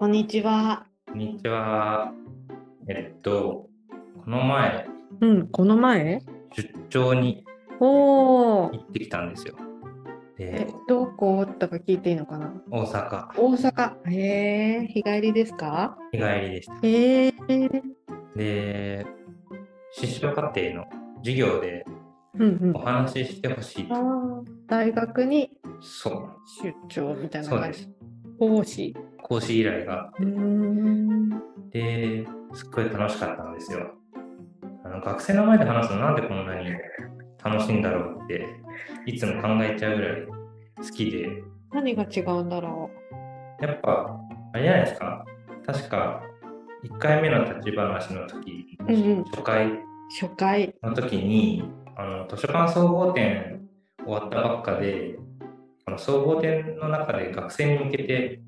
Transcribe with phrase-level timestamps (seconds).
[0.00, 0.86] こんにちは。
[1.06, 2.10] こんにちは。
[2.88, 3.68] えっと、
[4.24, 4.86] この前、
[5.20, 6.22] うん、この前？
[6.56, 7.44] 出張に
[7.80, 8.78] おお行。
[8.78, 9.56] ってきたんですよ。
[10.38, 11.44] えで、、どこ？
[11.44, 12.50] とか聞いていいのかな？
[12.70, 14.10] 大阪、大阪。
[14.10, 15.98] へえ、日帰りですか？
[16.12, 16.74] 日帰りでした。
[16.82, 17.32] へえ。
[18.34, 19.06] で、
[19.92, 20.86] 失笑課程の
[21.18, 21.84] 授業で
[22.36, 22.78] うんうんお。
[22.78, 23.94] 話ししてほしいと。
[23.94, 25.50] あー大学に
[25.82, 26.30] そう、
[26.64, 27.80] 出張みたいな感じ？
[27.82, 27.90] そうです。。
[28.38, 28.96] 講師？
[29.30, 30.12] 講師依頼が。
[30.18, 31.28] うーん。
[31.70, 33.92] で、すっごい楽しかったんですよ。
[34.84, 36.68] あの学生の前で話すのなんでこんなに
[37.40, 38.44] 楽しいんだろうって、
[39.06, 41.28] いつも考えちゃうぐらい好きで、
[41.72, 42.90] 何が違うんだろ
[43.60, 44.18] やっぱ、
[44.52, 45.24] あれじゃないですか。
[45.64, 46.22] 確か、
[46.82, 49.78] 1回目の立ち話の時、うんうん初回う。
[50.20, 50.74] 初回。
[50.82, 51.62] の時に、
[51.94, 53.60] あの図書館総合展
[54.04, 55.14] 終わったばっかで、
[55.86, 58.40] あの総合展の中で学生に向けて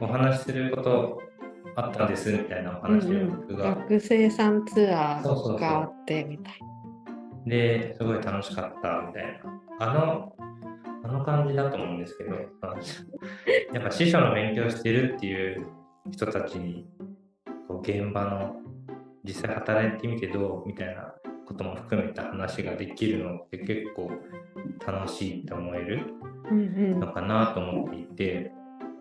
[0.00, 1.22] お話しすること
[1.76, 6.60] あったんですみたいなおうん話をうん、僕が、学生さんツアーがあってみたい。
[7.46, 9.40] で、すごい楽しかったみたい
[9.78, 9.86] な。
[9.86, 10.36] あの、
[11.02, 12.34] あの感じだと思うんですけど、
[13.72, 15.66] やっぱ司書の勉強してるっていう
[16.10, 16.86] 人たちに、
[17.68, 18.56] こう現場の
[19.24, 21.14] 実際働いてみてどうみたいな
[21.46, 24.10] ことも含めた話ができるのって結構
[24.86, 26.02] 楽しいと思えるな。
[26.50, 26.62] うんう
[26.96, 27.00] ん。
[27.00, 28.52] のかなと思っていて、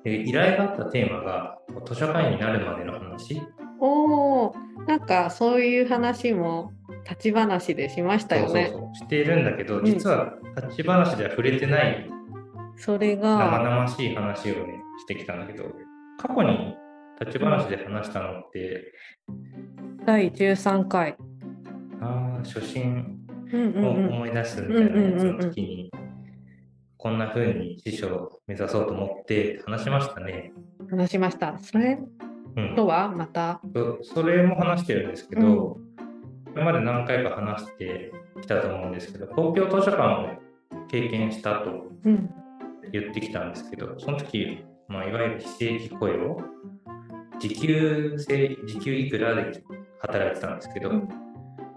[0.03, 3.41] で依頼があったテーマが図書館員になるまでの話
[3.79, 4.55] おお、
[4.87, 6.71] なんかそういう話も
[7.09, 8.69] 立ち話でしましたよね。
[8.71, 12.09] そうそうそうしているんだけど、ん実は立ち話では触れてない
[12.77, 15.65] それ生が、々しい話をね、してきたんだけど、
[16.17, 16.75] 過去に
[17.19, 18.93] 立ち話で話したのって、
[20.05, 21.17] 第13回。
[22.01, 23.17] ああ、初心
[23.51, 24.07] うんうんをうん。
[24.07, 25.91] 思い出すみたいなやつの時に、
[26.99, 30.51] こんな風に師匠を目指そうと思って話しましたね。
[30.91, 31.57] 話しました。
[31.57, 31.97] それ
[32.57, 35.79] うんとはまた、そそれも話してるんですけど、こ
[36.57, 40.27] れまで何回か話してきたと思うんですけど、公共図書館を
[40.89, 41.71] 経験したと
[42.03, 42.29] うん、
[42.91, 46.37] 言ってきたんですけど、その時、まあ、いわゆる非正規雇用、
[47.39, 49.63] 時給制、時給いくらで
[50.01, 51.07] 働いてたんですけど、うん。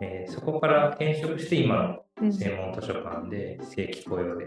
[0.00, 2.26] えーそこから転職して今うん。
[2.26, 4.46] の専門図書館で正規雇用で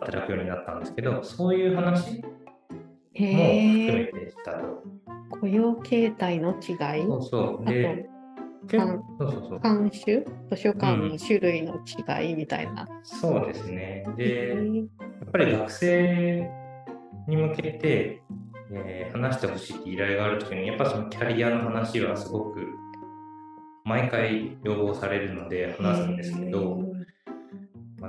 [0.00, 2.32] 働くようになったんですけど、そういう話も含
[3.14, 4.82] へめえ、てしたと。
[5.40, 7.62] 雇用形態の違い、そうそう。
[7.64, 8.08] あで。
[8.70, 11.76] 監修、図書館の種類の
[12.20, 12.86] 違いみたいな。
[13.02, 14.04] そうですね。
[14.18, 14.82] へで、ーや
[15.26, 16.50] っぱり学生
[17.26, 18.22] に向けて、
[18.72, 22.66] えー話してほしいって依頼があるときに、やっぱそのキャリアの話はすごく
[23.84, 26.86] 毎回要望されるので話すんですけど、まあ、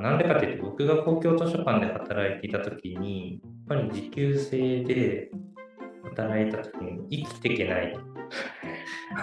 [0.02, 5.30] なんでかというと僕が公共図書館で働いていたときに、やっぱり時給制で
[6.04, 7.98] 働いたときに生きていけない。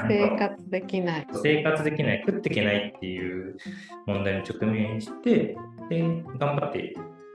[0.09, 1.27] 生活できない。
[1.43, 3.57] 生活できない、食っていけないっていう
[4.07, 5.57] 問題に直面して、
[5.89, 6.03] で、
[6.39, 6.95] 頑張って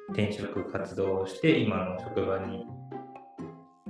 [0.10, 2.66] 転職活動をして、今の職場に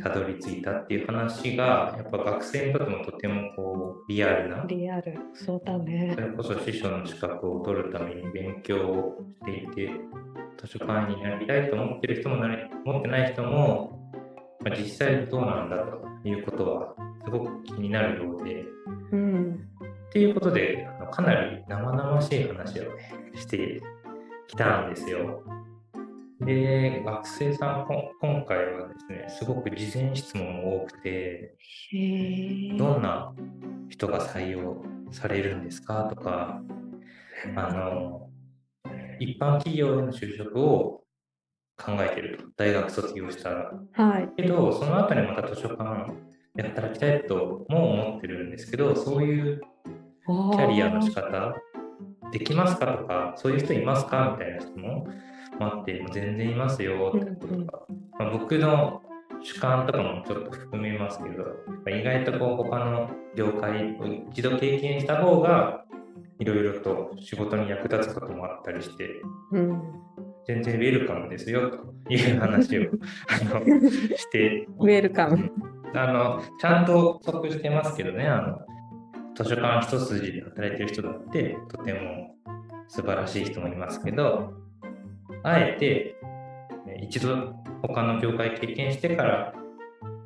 [0.01, 5.17] たどり着いたっていう話が、やっぱ学生にとってもとてもこうリアルな、リアル。
[5.33, 6.21] そうだねそ。
[6.21, 9.91] れこそ師匠の資格を取るために勉強をしていて、
[10.57, 14.11] 図書館員になりたいと思ってる人もなれ持ってない人も、
[14.63, 18.65] まあ、実際どうなんだということはすごく気になるようで、
[19.13, 19.69] うん。
[20.09, 22.89] っていうことで、かなり生々しい話を、ね、
[23.35, 23.81] して
[24.47, 25.41] きたんですよ。
[26.45, 31.55] で、学生さん、こん今回はですね、すごく事前質問も多くて。
[32.77, 33.33] どんな
[33.89, 36.61] 人が採用されるんですかとか、
[37.55, 38.29] あの、
[39.19, 41.03] 一般企業への就職を
[41.77, 43.71] 考えてると、大学卒業したら。
[43.93, 44.29] はい。
[44.35, 46.11] けど、その後にまた図書館
[46.55, 49.61] で働きたいとも思ってるんですけど、そういう
[50.25, 51.55] キキャリアの仕方
[52.31, 55.05] できますかとか、そういう人いますかみたいな質問
[55.59, 57.85] もあって、全然いますよってこととか、
[58.19, 59.01] まあ、僕の
[59.41, 61.53] 主観とかもちょっと含めますけど、やっ
[61.83, 65.85] ぱ意外とこう他の業界を一度経験した方が、
[66.39, 69.21] いろいろと仕事に役立つこともあったりして、
[69.51, 69.81] うん。
[70.47, 72.81] 全然ウェルカムですよという話を
[73.29, 75.51] あのしてウェルカム。
[75.93, 78.59] あの、ちゃんと不足してますけどね、あの、
[79.35, 82.35] 図書館一筋で働いてる人だって、とても
[82.87, 84.53] 素晴らしい人もいますけど、
[85.43, 86.15] あえて、
[86.85, 89.53] ね一度他の業界経験してから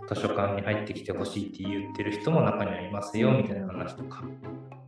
[0.07, 4.23] 図書館に入ってきてほしいって言ってる人も中にはいますよ、みたいな話とか、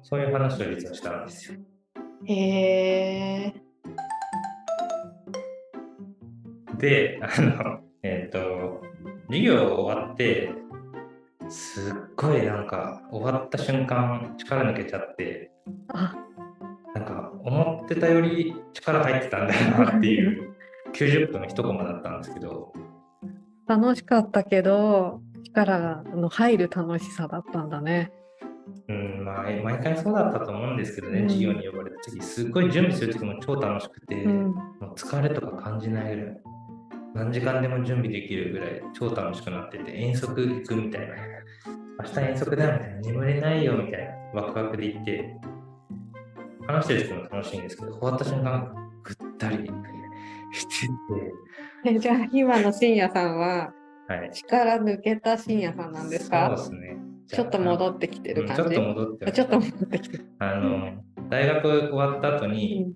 [0.04, 1.60] そういう話を実はしたんですよ。
[2.26, 3.54] へえ。
[6.78, 8.82] で、あの、えっ、と、
[9.28, 10.52] 授業終わって、
[11.50, 15.52] すっごいなんか終わった瞬間力抜けちゃって
[15.90, 16.16] あ
[16.98, 20.56] なんか思ってたより力入ってたんだよなっていう
[20.94, 22.74] 90分一コマだったんですけど。
[23.68, 28.12] 楽しかったけど力の入る楽しさだったんだね。
[28.88, 31.30] うんまあ、毎回そうだったと思うんですけどね、うん。
[31.30, 34.46] 授業に呼ばれた時すっごい準備する時も超楽しくて、うん。
[34.52, 36.42] もう疲れとか感じないぐらい
[37.14, 41.16] 何時間でも準備できるぐらい超楽しくなってて遠足行くみたいな。
[42.00, 43.02] 明日遠足だよみたいな。
[43.02, 44.42] 眠れないよみたいな。
[44.42, 45.38] ワクワクで行って
[46.68, 48.74] 話してる時も楽しいんですけど終わった瞬間
[49.04, 49.58] ぐったり
[50.54, 50.88] して
[51.86, 53.74] え じゃあ今の深夜さんは
[54.08, 56.56] て、はい、力抜けた深夜さんなんですか？
[56.58, 56.98] そうですね。
[57.28, 58.62] ちょっと戻ってきてる感じ？
[58.62, 60.26] ょっと戻ってあちょっと戻ってきてる。
[60.40, 62.94] あの大学終わった後うに、ん。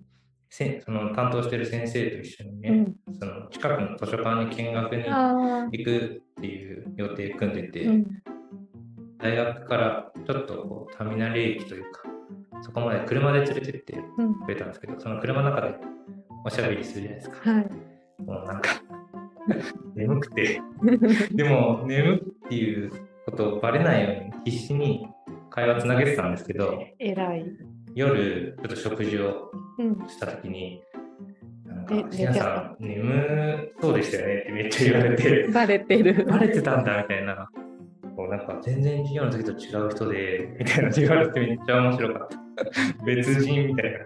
[0.54, 2.70] せその担当してる先生と一緒にね、
[3.08, 3.14] うん。
[3.14, 8.06] その近くの図書館に見学にあ行くっていう予定組んでて、ーうん。
[9.18, 12.02] 大学からちょっとこうターミナル駅というか、
[12.62, 15.76] そこまで車で連れてってうんくれたんですけど、その車の中で
[16.46, 17.52] おしゃべりするじゃないですか。
[17.52, 17.70] はい。
[18.24, 18.70] もうなんか
[19.96, 20.62] 眠くて、
[21.34, 22.20] でも眠っ
[22.50, 22.92] ていう
[23.26, 25.08] ことをバレないように必死に
[25.50, 27.46] 会話つなげてたんですけど、偉い。
[27.96, 30.08] 夜ちょっと食事をうん。
[30.08, 30.82] したときに、
[31.66, 36.26] なんえか、皆さん、眠そうでしたよねってめっちゃ言われて、バレてる。
[36.26, 37.50] バレてたんだみたいな、
[38.22, 42.38] こうなんか全然授業の時と違う人で、みたいな言われてめっちゃ面白かった。
[43.04, 44.00] 別人みたいな。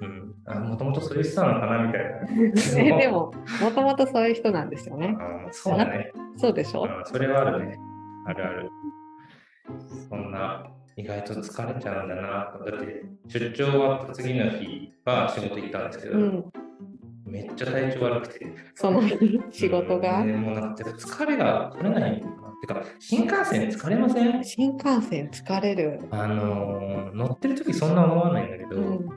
[0.00, 0.34] うん。
[0.46, 2.18] あ、もともとそういう人なのかなみたいな。
[2.78, 5.16] えでも、もともとそういう人なんですよね。
[5.18, 6.12] あそうだね。
[6.36, 6.82] そうでしょ？
[6.84, 7.76] うん、それはあるね。
[8.26, 8.68] あるある。
[10.08, 10.64] そんな、
[10.96, 12.22] 意外と疲れちゃうんだな。
[12.22, 16.44] だって、出張終わった次の日は仕事行ったんですけど、うん。
[17.30, 18.46] めっちゃ体調悪くて。
[18.74, 19.16] その日、
[19.50, 20.26] 仕事がうん。
[20.26, 22.22] でもうなんか疲れが取れない。
[22.60, 24.44] てか、新幹線疲れません？
[24.44, 26.00] 新幹線疲れる。
[26.10, 29.08] あのー乗ってる時そんな思わないんだけど、うん。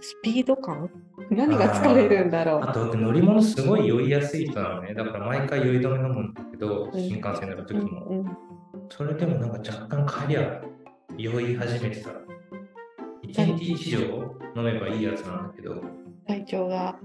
[0.00, 0.90] スピード感？
[1.30, 4.94] 何が疲れるんだろあと僕乗り物すごい酔いやすい人なのね。
[4.94, 7.66] だから毎回酔い止め飲むんだけど、うん新幹線乗るう。
[7.66, 8.06] 時も。
[8.06, 8.36] うんうん
[8.88, 10.60] それでもなんか若干帰りは
[11.18, 12.10] 酔い始めてた。
[13.26, 13.98] 1日以上
[14.54, 15.82] 飲めばいいやつなんだけど、
[16.28, 16.96] 体調が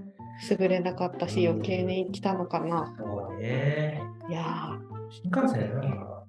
[0.50, 2.94] 優れなかったし、余計に来たのかな。
[2.98, 4.02] そうね。
[4.30, 4.78] いや
[5.10, 6.24] 新幹線なんか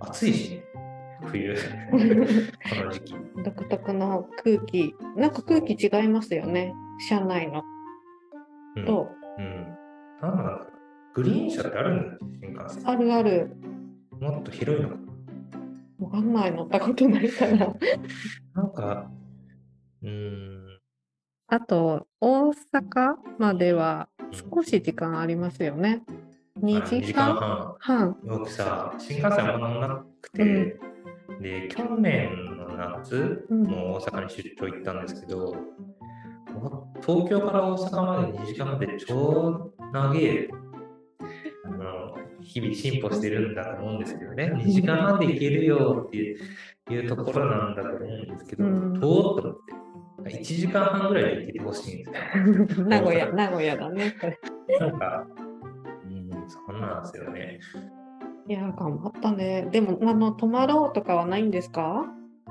[0.00, 0.64] 暑いしね、
[1.22, 1.56] 冬、ー
[2.68, 3.14] この時期。
[3.44, 6.74] 独特の空気、なんか空気違いますよね。
[7.08, 7.62] 車内の
[8.76, 9.08] うんと。
[9.38, 9.76] うん。
[10.20, 10.66] なんだ
[11.14, 12.88] グリーン車ってあるんだ新幹線。
[12.88, 13.56] あるある。
[14.20, 14.96] もっと広いのか
[16.00, 17.56] わかんない、乗ったことないから。
[17.56, 17.66] な
[18.54, 19.10] なんか、
[20.02, 20.61] うーん。
[21.52, 26.02] あと、大阪までは少し時間ありますよね。
[26.58, 27.76] 2あ時間半。
[27.78, 28.16] 半。
[28.24, 30.80] よくさ、新幹線あんま乗らなくて、
[31.42, 35.54] で、去年の夏、うんもう大阪に出張行ったんですけど、
[37.04, 40.48] 東京から大阪まで2時間まで超長い、
[41.66, 49.81] あの、日々進歩してるんだと思うんですけどね、2時間半で行けるよっていうところなんだと思うんですけど、うんと思って、
[50.24, 52.04] 1時間半ぐらいで行けてほしい。
[52.88, 54.14] 名古屋、名古屋だね。
[54.80, 55.26] なんか、
[56.04, 57.58] うん、そんなんですよね。
[58.48, 59.68] いや、頑張ったね。
[59.70, 62.04] でも、あの、泊まろうとかはないんですか？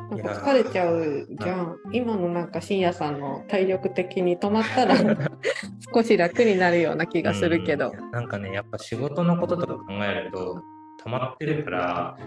[0.10, 1.78] なんか疲れちゃうじゃん。
[1.94, 4.96] 今のなんか深夜さんの体力的に泊まったら
[5.94, 7.92] 少し楽になるような気がするけど。
[7.98, 10.62] うんなんかね、やっぱ仕事のこととか考えると、
[11.04, 12.18] 溜まってるから、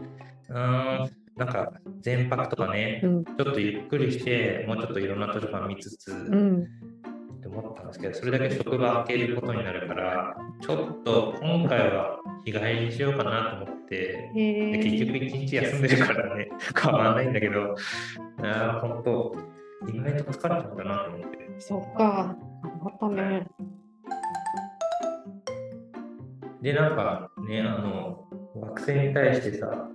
[0.48, 3.24] うーん、なんか全泊とかね、うん。
[3.24, 6.62] ちょっとゆっくりして、もうちょっといろんな図書館見つつ、うん。
[6.62, 15.24] って思ったんですけど、それだけ職場開けることになるから、ちょっと今回は日帰りにしようかなと思って、へで結局え。
[15.26, 16.48] 一日休んでるからね、
[16.80, 17.74] 変わらないんだけど、
[18.42, 19.36] あー本当、
[19.92, 21.54] 意外と疲れちゃったなと思って。
[21.58, 22.36] そっか。
[22.62, 23.46] 頑張ったね。
[26.62, 28.24] で、なんかね、あの、
[28.56, 29.88] 学生に対してさ、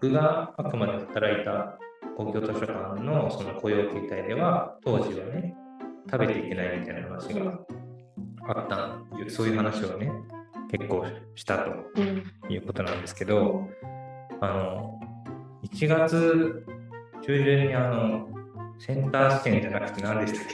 [0.00, 1.78] 僕があくまで働いた
[2.16, 5.54] 公共図書館のその雇用形態では、当時はね、
[6.10, 7.58] 食べていけないみたいな話が
[8.48, 8.98] あった、
[9.30, 10.10] そういう話をね、
[10.70, 11.04] 結構
[11.34, 12.22] したとうん。
[12.48, 13.68] いうことなんですけど、
[14.40, 15.00] あの、
[15.64, 16.64] 1月
[17.22, 18.28] 中旬にあの、
[18.78, 20.46] センター試験じゃなくて何でしたっ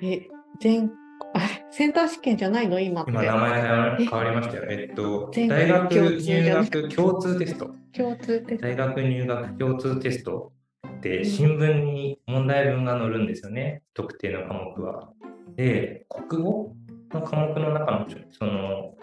[0.00, 0.06] け？
[0.14, 0.28] え、
[0.60, 0.90] 全、
[1.34, 2.80] あれ、センター試験じゃないの？
[2.80, 3.10] 今って。
[3.12, 4.64] 今名前変わ変わりましたよ。
[4.68, 7.70] えっと、全大学入学共通テスト。
[7.96, 8.66] 共通テスト。
[8.66, 10.52] 大学入学共通テスト
[10.86, 15.10] って新聞に問題文が載るんですよね、特定の科目は。
[15.56, 16.76] で、国語
[17.12, 18.94] の科目の中のその、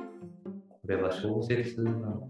[0.70, 2.30] これは小説なの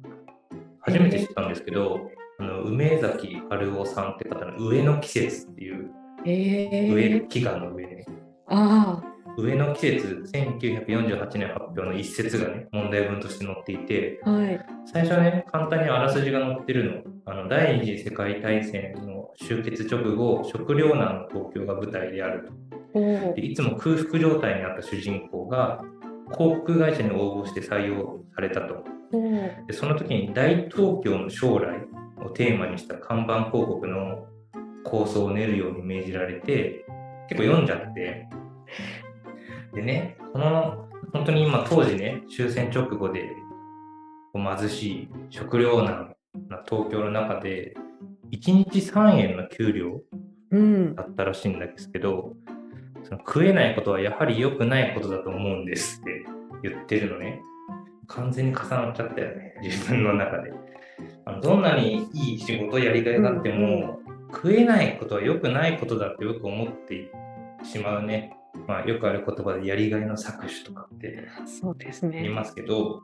[0.82, 2.10] 初めて知ったんですけど、
[2.40, 5.90] あの梅崎春夫さんって方の「上の季節」っていう、
[6.24, 8.06] え上ー、祈願の上ね
[8.46, 9.02] あ
[9.38, 14.66] 上の季節1948年発表の一節がね問題文として載っていてあ、はい。
[14.86, 17.32] 最初ね簡単にあらすじが載ってるの。
[17.32, 22.50] あの第二次世界大戦の終結直後食糧難の東京が舞台である
[22.94, 23.34] と。
[23.36, 25.84] でいつも空腹状態にあった主人公が
[26.32, 28.84] 航空会社に応募して採用されたと。
[29.68, 31.78] でその時に大東京の将来
[32.26, 34.26] をテーマにした看板広告の
[34.84, 36.86] 構想を練るように命じられて
[37.30, 38.28] 結構読んじゃって
[39.78, 43.30] でねこの本当に今当時ね終戦直後で
[44.34, 46.16] 貧しい食糧難
[46.50, 47.76] な東京の中で
[48.32, 50.02] 1日3円の給料
[50.50, 50.96] うん。
[50.96, 52.34] だったらしいんですけど
[53.04, 56.26] その食えないことはやはり良くないことだと思うんですって
[56.64, 57.42] 言ってるのね。
[58.08, 60.52] 完全に重なっちゃったよね自分の中で。
[61.26, 64.00] あのどんなにいい仕事やりがいがあっても、
[64.34, 67.12] 食えないことは良くないことだってよく思って
[67.64, 72.22] しまうねまあよくある言葉でやりがいの搾取とかってそうですね。
[72.22, 73.02] 言いますけど、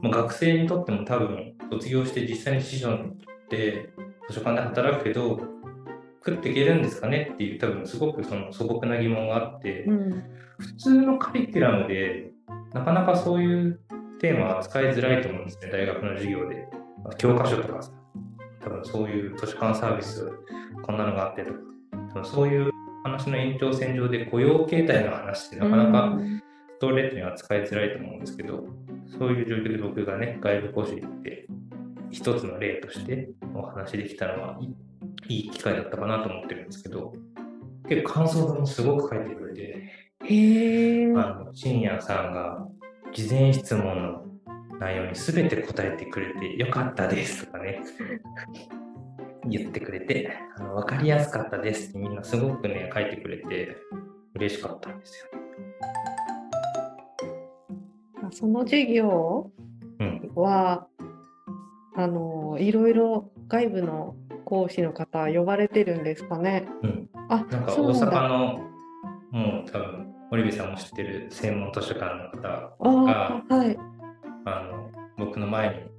[0.00, 3.08] まあ、学生にとっても多分卒業して実際に師匠にとっ
[3.50, 3.90] て
[4.28, 5.40] 図書館で働くけど
[6.24, 10.24] 食っていけるんですかねっていう多分すごくその素朴な疑問があって、うん。
[10.58, 12.30] 普通のカリキュラムで
[12.72, 13.80] なかなかそういう
[14.20, 16.68] テーマは扱いづらいと思うんですね大学の授業で
[17.18, 17.90] 教科書とかさ
[18.62, 20.30] 多分そういう図書館サービス
[20.82, 21.58] こんなのがあってとか
[22.14, 22.71] 多分そういう
[23.02, 26.42] 話の延長線上で雇用形態の話ってなかなかうん
[26.82, 28.66] ストレートに扱いづらいと思うんですけど、
[29.16, 31.46] そういう状況で僕がね、外部講師に行って、
[32.10, 34.58] 一つの例としてお話できたのは
[35.28, 37.12] いい機会だったかなと思ってるんですけど、
[37.88, 39.62] 結構感想文もすごく書いてくれて、
[40.24, 41.12] へえ。
[41.12, 42.66] あの、深夜さんが
[43.12, 44.24] 事前質問の
[44.80, 47.80] 内容に全て答えてくれてよかったですとかね、
[49.48, 53.76] 言ってくれて、あの分かりやすかったですってみんなすごくね、書いてくれて
[54.34, 55.42] 嬉しかったんですよ。
[58.32, 59.50] その授業
[59.98, 60.30] うん。
[60.34, 60.86] は、
[61.94, 66.66] あの、いろいろ外部の講師の方呼ばれてるんですかね。
[66.82, 67.08] うん。
[67.28, 67.90] あ、なんか大。
[67.94, 68.60] 阪の
[69.30, 73.76] もう多分森部さんも知ってる専門図書館の方ああ、はい。
[74.44, 75.91] あの僕の前に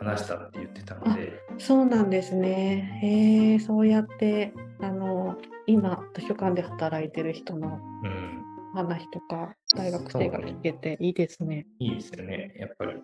[0.00, 3.00] 話したって言ってたのでそうなんですね。
[3.02, 8.40] へえ、そうやって、あの、今、図書館で働いてる人のうん
[8.74, 11.66] 話とか、大学生が聞けていいですね。
[11.80, 12.94] いいですよねやっぱり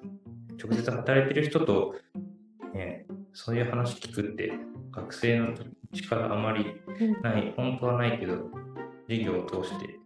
[0.63, 1.97] 直接働いてる人と、
[2.73, 4.53] ね、そういう話聞くって
[4.93, 5.55] 学生の
[5.93, 8.49] 力あまりうんない本当はないけど
[9.09, 9.99] 授業を通して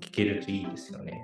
[0.00, 1.20] 聞けるといいですよね。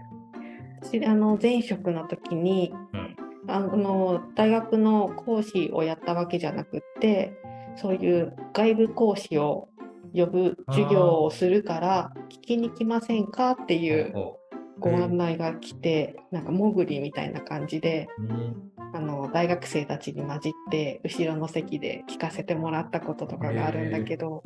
[0.82, 3.16] 私あの前職の時に、うん
[3.46, 7.36] あの大学の講師をやったわけじゃなくって
[7.76, 9.68] そういう外部講師を
[10.14, 14.38] 呼ぶ授業をするから聞きに来ませんかっていうお
[14.78, 24.44] ご案内が来て、なんか潜りみたいな感じでうんあの大学生たちに混じって後ろの席で聞かせてもらったこととかがあるんだけど、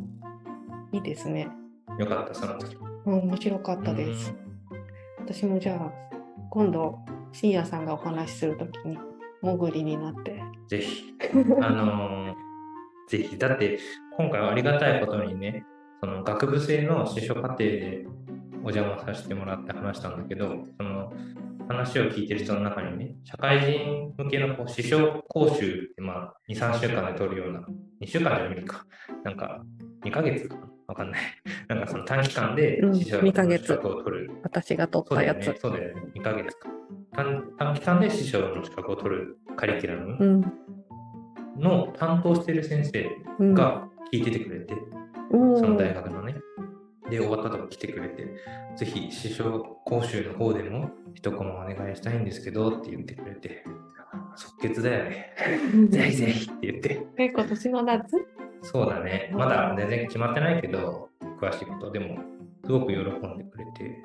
[0.91, 1.49] いいですね。
[1.99, 2.75] よかったその時。
[3.05, 4.35] うん、面白かったです。
[5.19, 5.93] 私もじゃあ
[6.51, 6.99] 今度
[7.33, 8.99] 深夜さんがお話しするときに
[9.43, 10.43] 潜りになって。
[10.69, 11.15] ぜひ。
[11.61, 12.35] あのー
[13.09, 13.39] ぜひ。
[13.39, 13.79] だって、
[14.17, 15.65] 今回はありがたいことにね、
[16.01, 18.07] その学部生の司書課程で
[18.63, 21.13] お邪魔させてもらって話したんだけど、その
[21.69, 27.61] 話を聞いてる人の中にね、社会人向けのこう司書講習って、まあ、2、3週間で取るような、
[28.01, 28.85] 2週間じゃ無理か、
[29.25, 29.63] なんか、
[30.05, 31.21] 2ヶ月かなわかんない。
[31.69, 35.55] なんかその短期間でうん司書二ヶ月の資格を取る私が撮ったやつ。
[35.61, 35.95] そうだよね。
[35.95, 36.13] そうだよね。
[36.15, 36.69] 2ヶ月か。
[37.19, 40.45] 短短期間で師匠の資格を取るカリキュラム。
[41.59, 43.11] の担当している先生、
[43.53, 44.75] が聞いててくれて、
[45.33, 46.37] おーその大学のね。
[47.11, 48.25] で、終わったとこ来てくれて、
[48.77, 53.65] ぜひ師匠講習の方でも一コマお願いしたいんですけどって言ってくれて、
[54.37, 55.35] 即決だよね。
[55.91, 57.07] ぜひぜひって言って。
[57.19, 58.17] え今年の夏
[58.63, 59.33] そうだね。
[59.35, 61.09] まだ全然決まってないけど、
[61.41, 61.91] 詳しいこと。
[61.91, 62.19] でも、
[62.65, 64.03] すごく喜んでくれて、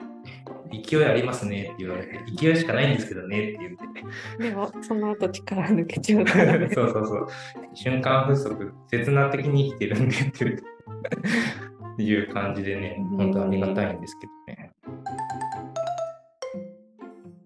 [0.81, 4.43] 勢いありますねって言われて、勢いしかないんですけどねって言って。
[4.49, 6.69] でもその後力抜けちゃうからね。
[6.73, 7.27] そうそうそう。
[7.73, 14.71] 瞬間風速、切な的に生きてるんでっていうっていう感じでね、本当ありがたいんですけどね。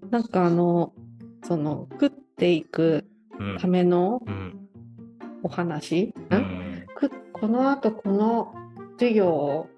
[0.10, 0.94] なんかあの
[1.44, 3.06] その食っていく
[3.40, 3.68] うんた。
[3.68, 4.54] めのうん。
[5.44, 6.86] お話、うんん。
[6.96, 8.54] くこの後この
[8.94, 9.70] 授業を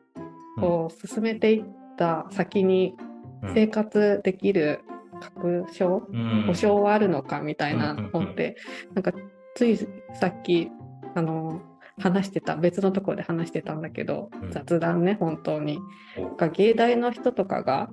[0.59, 1.65] こう進めていっ
[1.97, 3.08] た先にうん
[3.53, 4.81] 生活できる
[5.19, 6.43] 確証、うん。
[6.47, 8.11] 保証はあるのかみたいなうんうんうん。
[8.11, 8.55] 本って、
[8.93, 9.11] なんか
[9.55, 10.69] ついさっき
[11.15, 11.61] あの
[11.97, 14.51] 話してた別のところで話してたんだけど、うん。
[14.51, 15.79] 雑談ね本当に。
[16.17, 16.35] お。
[16.35, 17.89] が芸大の人とかが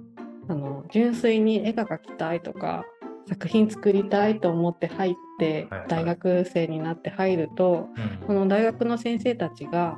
[0.48, 2.84] あの純粋に絵が描きたいとか
[3.28, 5.88] 作品作りたいと思って入って、はいはい。
[5.88, 8.26] 大学生になって入るとうん。
[8.26, 9.96] この大学の先生たちが、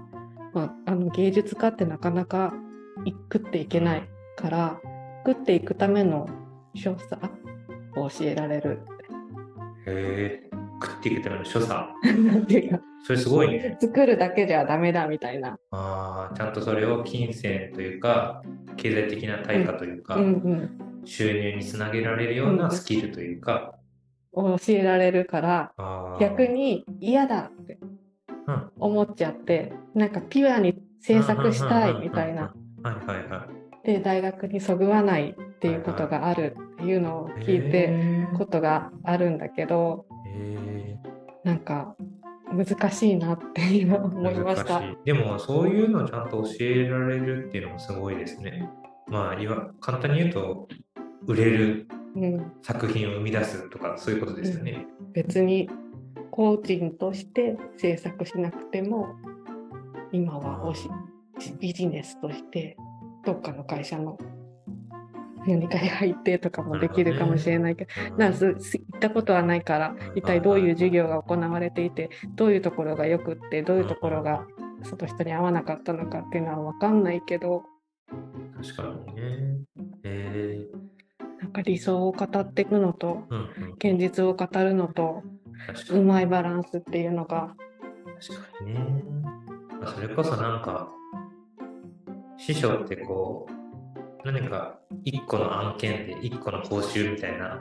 [0.54, 2.54] まあ、あの芸術家ってなかなか
[3.32, 4.80] 食っていけないから
[5.28, 6.26] 食っていくための
[6.74, 7.26] 所作
[7.96, 8.80] を教えられる。
[9.86, 10.50] へえ、
[10.82, 11.70] 食っていくための所作。
[11.70, 13.76] なんていうかそれすごいね。
[13.78, 15.58] 作るだけじゃダメだみたいな。
[15.70, 18.42] ああ、ちゃんとそれを金銭というか、
[18.78, 23.74] 経済的な対価というか、うんうん収入につなげられるようなスキルというか、
[24.34, 25.72] 教えられるから
[26.20, 27.78] 逆、に嫌だって
[28.46, 32.54] うん思っちゃってなんかピュアに制作したいみたいな。
[32.82, 33.57] はいはいはい。
[33.88, 40.98] で大学にそぐわないっていうことがあるっていうのを聞いてことがあるんだけどへ
[41.42, 41.96] なんか
[42.52, 44.82] 難しいなって今ー思いました。
[45.04, 48.70] でも、そういうのをちゃんと教えられるっていうのもすごいですね。
[49.06, 50.68] まあ、いわ簡単に言うと、
[51.26, 54.86] 売れるうん、作品を生み出すとか、そういうことですよね。
[55.12, 55.68] 別に
[56.30, 59.08] 個人として制作しなくても
[60.10, 60.88] 今はおし
[61.60, 62.76] ビジネスとして
[63.24, 64.18] どっかの会社の
[65.46, 67.90] 何かに入ってとかもできるかもしれないけど、
[68.24, 74.46] 行ったことはないから一体どういう授業が行われていてどういうところがよくってどういうところが
[74.82, 77.62] その人に合わなかったのかっていうのは分かんないけど。
[78.60, 79.58] 確かにね。
[80.04, 80.66] へ
[81.40, 85.22] なんか理想を語っていくのとーうんうん、現実を語るのと
[85.90, 87.54] うまいバランスっていうのが。
[88.20, 89.04] 確かにね。
[89.80, 90.90] まあそれこそなんか、
[92.38, 93.46] 師匠ってこ
[94.24, 97.60] う、何か一個の案件で一個の報酬みたいな、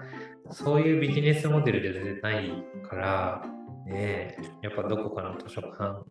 [0.51, 2.51] そういうビジネスモデルで全然ない
[2.87, 3.43] から、
[3.85, 6.03] ねえ、やっぱどこかの図書館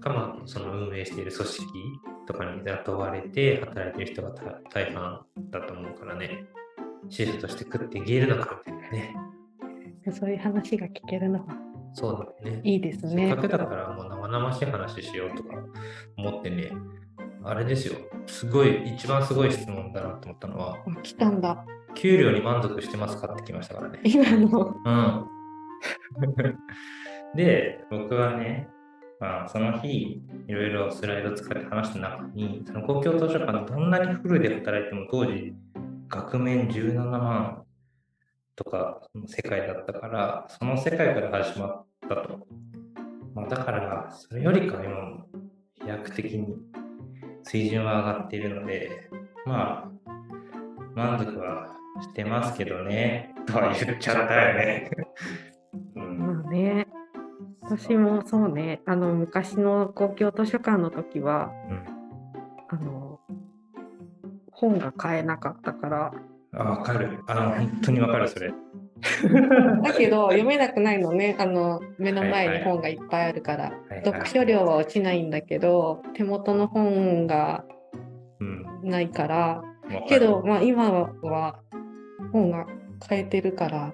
[0.00, 1.66] か、まあ、その運営している組織
[2.26, 6.44] とかに雇われて働いてる人が大大半だと思うからね、
[7.08, 9.16] 師匠として食っていけるのかみたいなね。
[10.10, 11.56] そういう話が聞けるのは
[11.94, 12.60] そうだね。
[12.64, 13.40] いいですせっねか。
[13.40, 15.54] くだからもう生々しい話しようとか
[16.16, 16.72] 思ってね、
[17.44, 17.94] あれですよ、
[18.26, 24.00] すごい、一番すごい質問だなと思ったのは、あ来たんだ給料に満足してますかってきましたからね。
[24.04, 25.26] 今のうん。
[27.36, 28.68] で、僕はね、
[29.18, 35.54] まあ、その日、いろいろスライド使って話した中に、その公共図書館、どんなにフルで働いても当時、
[36.08, 37.64] 額面17万
[38.56, 42.46] とかの世界だったから、その世界から始まったと。
[43.34, 45.24] まあ、だから、それよりかは今、
[45.82, 46.56] 飛躍的に
[47.44, 49.10] 水準は上がっているので、
[49.46, 49.90] まあ、
[50.94, 51.68] 満足は
[52.00, 54.90] してますけどね、とは言っちゃったよね。
[55.96, 56.86] うん、まあね
[57.62, 61.84] 私もそうねあの昔の公共図書館の時はうん
[62.68, 63.20] あの
[64.50, 66.12] 本が買えなかったから
[66.54, 67.20] あ、わかる。
[67.26, 68.52] あの、本当にわかる、それ。
[69.82, 71.36] だけど読めなくないのね。
[71.38, 74.04] あの目の前に本がいっぱいあるから、はいはい。
[74.04, 77.64] 読書量は落ちないんだけど手元の本が
[78.40, 78.90] うん。
[78.90, 79.36] ないから。
[79.36, 80.04] わかる。
[80.08, 80.90] けど、まあ、今
[81.22, 81.60] は
[82.32, 82.66] 本が
[83.00, 83.92] 買えてるから。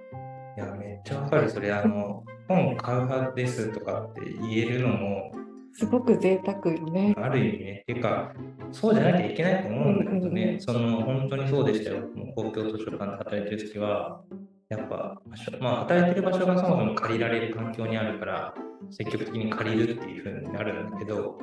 [0.56, 1.48] いや、めっちゃわかる。
[1.48, 5.32] それ、あの、本買う派ですとかって言えるのも、
[5.72, 7.14] すごく贅沢よね。
[7.16, 8.32] ある意味ね、っていうか、
[8.72, 10.60] そうじゃなきゃいけないと思うんだけどうんうんうね、ん。
[10.60, 12.00] その、本当にそうでしたよ。
[12.14, 14.20] もう公共図書館で働いてる時は、
[14.68, 18.54] やっぱ、場所まあ、働いてる場所がそもそも借りられる環境にあるから、
[18.90, 21.38] 積極的に借りるっていう風になるんだけど、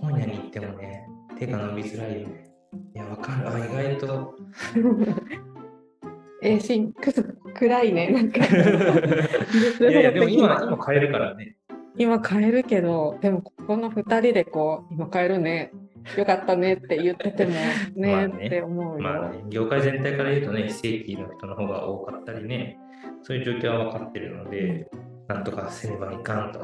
[0.00, 2.50] 本屋に行ってもね、手が伸びづらいよね。
[2.94, 3.48] いや、わかる。
[3.50, 4.34] あ、意外と。
[6.42, 7.22] えー、しんくす
[7.54, 8.08] 暗いね。
[8.08, 11.56] なんか いやいや、でも今、 今買えるからね。
[11.96, 15.72] 今買えるけど、でもここの2人でこう、今買えるね、
[16.16, 17.52] よかったねって言ってても
[17.96, 19.00] ね、って思うよ。
[19.00, 22.78] まあね、業界全体から言うとね、非正規の人の方が多かったりね、
[23.22, 24.88] そういう状況は分かってるので、
[25.28, 26.60] なんとかせねばいかんと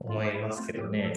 [0.00, 1.12] 思いますけどね。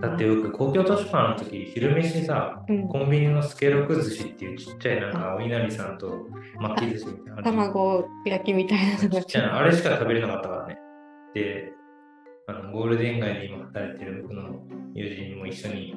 [0.00, 2.88] だって僕、公共図書館の時、昼飯さ、うん。
[2.88, 6.26] コンビニのスケロク寿司っていうちっちゃいなんか、お稲荷さんと
[6.60, 9.08] 巻き寿司みたいな卵焼きみたいなのが。
[9.08, 10.78] ちっちゃいの、あれしか食べれなかったからね。
[11.32, 11.72] で、
[12.48, 14.60] あのゴールデン街で今働いてる僕の
[14.94, 15.96] 友人も一緒に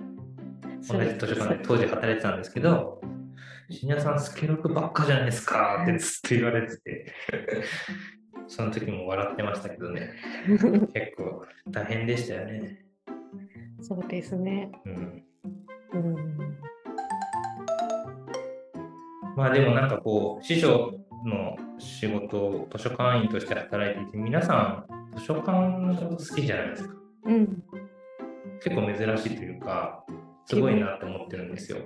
[0.88, 3.02] 同じ図書館で当時働いてたんですけど、
[3.70, 7.14] 深夜さん、スケロクばっかじゃないですかってずっと言われてて、
[8.48, 10.12] その時も笑ってましたけどね、
[10.94, 12.86] 結構大変でしたよね。
[13.82, 14.72] そうですね。
[14.86, 15.24] うん、
[15.94, 16.58] うん。
[19.36, 26.96] まあでもなんかこう、師匠の仕事、図書館員として働いていて、皆さん、図書館の仕事好きじゃないですか。
[27.26, 27.64] うん。
[28.64, 30.04] 結構珍しいというか、
[30.50, 31.78] すごいなって思ってるんですよ。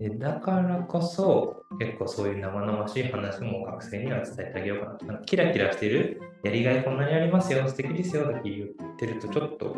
[0.00, 5.12] でだからこそ、結構そういう生々しい話も学生には伝えてあげようかな。
[5.14, 9.76] なキラキラしてる、やりがいこんなにありますよ、素敵ですよだけ言ってると、ちょっと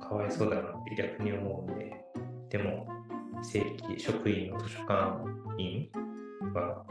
[0.00, 1.94] かわいそうだなって逆に思うんで、
[2.48, 2.88] でも、
[3.42, 5.22] 正規職員の図書館
[5.58, 5.90] 員
[6.54, 6.82] は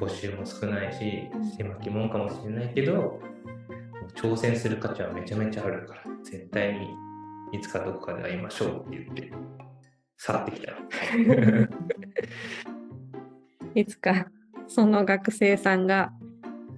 [0.00, 3.20] 募集も少ないし、狭きもんかもしれないけど、
[4.14, 6.88] 挑戦する価値はめちゃめちゃあるから、絶対に
[7.52, 9.30] いつかどこかで会いましょうって言って、
[10.22, 10.72] 去ってきた。
[13.74, 14.26] いつか
[14.68, 16.12] その学生さんが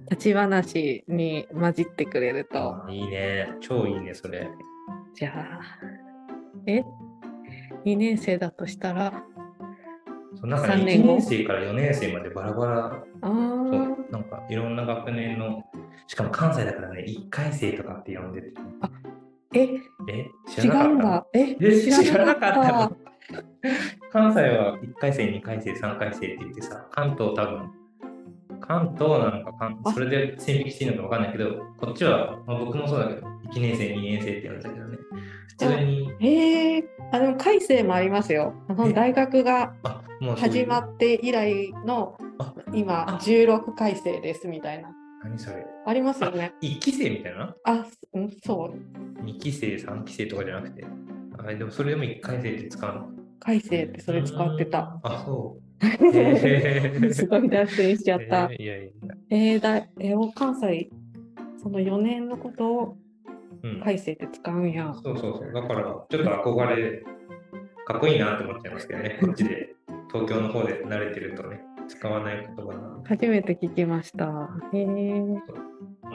[0.09, 3.49] 立ち話に混じってくれると、あいいね。
[3.59, 4.47] 超いいね、それ。
[5.13, 5.59] じゃあ、
[6.67, 6.83] え
[7.85, 9.11] ?2 年生だとしたら、
[10.35, 12.85] そうなんか、ね、三年1後年生から4年生までバラバラ、
[13.21, 15.63] あそうーなんかいろんな学年の、
[16.07, 18.53] しかも関西だからね、1回生とかって呼んでて。
[19.55, 19.63] え、
[20.09, 20.29] え？
[20.47, 21.27] 知違らなかったうんだ。
[21.33, 21.81] え、え？
[21.81, 23.02] 知らなかった。
[24.11, 27.71] 関西は1回生、2回生、3回生って言ってさ、関東多分、
[28.61, 34.97] 関東なのか関あそれで線引きしていいのか分かんないけど、こっちは、まあ、僕もそうだけど、1年生、2年生って呼んだけどね、
[35.47, 38.53] 普通に、えー、あの改正もありますよ。
[38.67, 39.73] あのえ大学が
[40.37, 44.89] 始まって以来のあ今あ16改正ですみたいな。
[45.23, 46.53] 何それありますよね。
[46.61, 47.55] 1期生みたいな？
[47.63, 49.23] あ、うんそう。
[49.23, 50.83] 2期生、3期生とかじゃなくて。
[51.37, 53.09] あでもそれでも1回生って使うの？
[53.39, 54.99] 改正ってそれ使ってた。
[55.03, 55.85] あ、そう。
[55.85, 55.89] へ
[56.99, 58.49] ーすごい脱線しちゃった。
[58.51, 58.91] えーいやいや。
[59.29, 60.89] えー、だえー、関西、
[61.57, 62.97] その4年のことを
[63.63, 64.93] うん、改正って使うんや。
[64.93, 65.53] そうそうそう。
[65.53, 67.01] だから、ちょっと憧れ、
[67.85, 69.17] かっこいいなって思っちゃいますけどね。
[69.21, 69.73] こっちで、
[70.11, 74.49] 東京の方で慣れてるとね、使わない言葉な初めて聞きました。
[74.73, 75.37] へえー、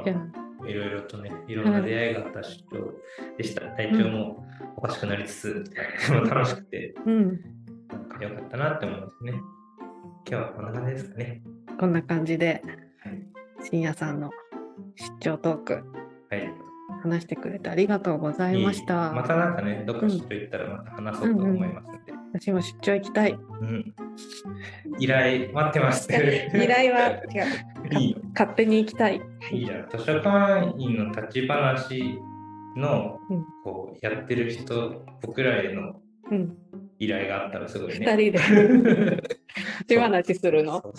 [0.04, 0.26] じゃ
[0.66, 2.94] いろいろとね、いろんな出会いがあった出張
[3.36, 3.62] でした。
[3.62, 5.64] 体調もおかしくなりつつ、
[6.10, 7.40] で も楽しくて、あ、うん。
[7.88, 9.32] なんか良かったなって思いますね。
[9.32, 9.42] 今
[10.26, 11.42] 日はこんな感じですかね。
[11.78, 12.62] こんな感じで、
[13.00, 13.26] はい。
[13.62, 14.30] 深夜さんの
[14.96, 15.72] 出張トーク、
[16.30, 16.68] はい
[17.02, 19.08] 話してくれてありがとうございました。
[19.08, 22.12] いいまたなんかね、どっか出張行ったらまた話そうと思いますんで。
[22.32, 23.32] 私も出張行きたい。
[23.32, 23.94] うん。
[24.98, 26.08] 依頼待ってます。
[26.12, 27.77] 依頼は違う。
[27.96, 28.18] いいよ。
[28.34, 29.20] 勝手に行きたい。
[29.52, 29.88] いいじゃん。
[29.88, 32.18] 図書館員の立ち話
[32.76, 36.56] の、うんこうやってる人、僕らへのうん。
[36.98, 38.30] 依頼があったらすごい二ね。
[38.30, 39.22] 人で
[39.80, 40.80] 立ち話するの？
[40.82, 40.88] そ。
[40.90, 40.92] う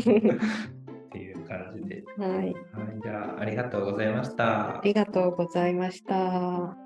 [0.00, 2.04] そうっていう感じで。
[2.18, 2.30] はい。
[2.30, 2.54] はい、
[3.02, 4.80] じゃあ、ありがとうございましたあ。
[4.84, 6.76] りがとうございました。